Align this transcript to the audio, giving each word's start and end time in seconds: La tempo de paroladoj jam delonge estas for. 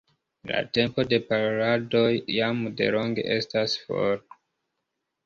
La 0.51 0.61
tempo 0.77 1.03
de 1.11 1.19
paroladoj 1.27 2.07
jam 2.37 2.63
delonge 2.79 3.27
estas 3.37 3.77
for. 3.83 4.19